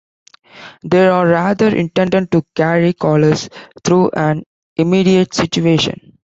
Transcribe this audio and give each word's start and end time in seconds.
They 0.81 1.05
are 1.09 1.27
rather 1.27 1.67
intended 1.67 2.31
to 2.31 2.43
carry 2.55 2.93
callers 2.93 3.49
through 3.83 4.09
an 4.15 4.41
immediate 4.75 5.35
situation. 5.35 6.13